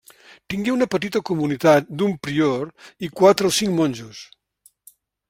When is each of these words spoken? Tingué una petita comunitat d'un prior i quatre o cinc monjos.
Tingué 0.51 0.71
una 0.75 0.85
petita 0.93 1.19
comunitat 1.29 1.91
d'un 1.99 2.15
prior 2.29 2.65
i 3.09 3.11
quatre 3.21 3.49
o 3.51 3.55
cinc 3.59 3.79
monjos. 3.83 4.23